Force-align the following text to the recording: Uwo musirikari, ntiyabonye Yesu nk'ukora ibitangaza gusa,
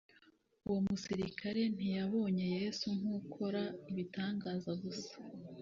Uwo 0.67 0.79
musirikari, 0.87 1.61
ntiyabonye 1.75 2.45
Yesu 2.57 2.87
nk'ukora 2.97 3.63
ibitangaza 3.91 4.71
gusa, 4.83 5.13